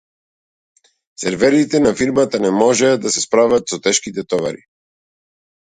[1.23, 4.67] Серверите на фирмата не можеа да се справат со тешките товари.